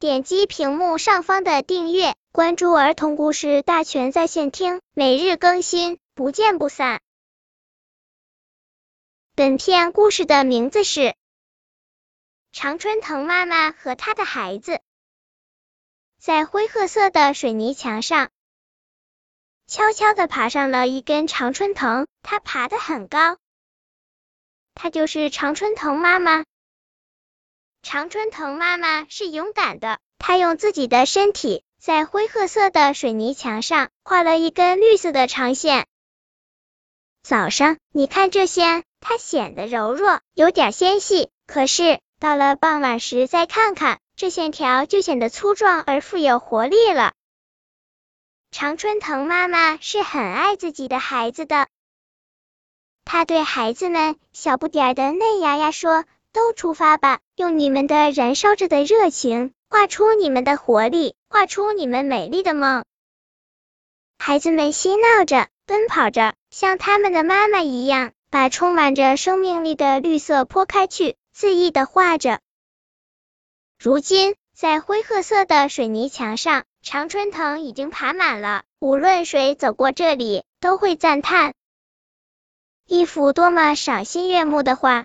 [0.00, 7.00] 点击屏幕上方的订阅，关注儿童故事大全在线听，每日更新，不见不散。
[9.34, 11.00] 本片故事的名字是
[12.52, 14.72] 《常春藤妈妈和她的孩子》。
[16.20, 18.30] 在灰褐色的水泥墙上，
[19.66, 23.36] 悄悄的爬上了一根常春藤，它爬得很高。
[24.74, 26.44] 它就是常春藤妈妈。
[27.82, 35.86] 常春藤妈妈是勇敢的，她用自己的身体在灰褐色的水泥墙上画了一根绿色的长线。
[37.22, 41.30] 早上，你看这线，它显得柔弱，有点纤细。
[41.46, 44.00] 可是到了傍晚时，再看看。
[44.16, 47.12] 这线条就显得粗壮而富有活力了。
[48.50, 51.68] 常春藤妈妈是很爱自己的孩子的，
[53.04, 56.04] 她对孩子们小不点儿的嫩芽芽说
[56.38, 62.84] ：“都出发吧，用你们的燃烧着的热情，画出你们的活力，画出你们美丽的梦。”
[64.18, 72.38] 孩子们嬉闹着，奔跑着，像他们的妈妈一样，把充满着生命力的绿色泼开去，恣意的画着。
[73.80, 78.62] 如今，在灰褐色的水泥墙上，常春藤已经爬满了。
[78.78, 81.52] 无论谁走过这里，都会赞叹：
[82.86, 85.04] 一幅多么赏心悦目的画！